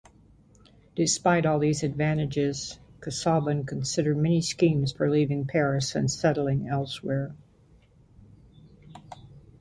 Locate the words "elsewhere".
6.67-7.35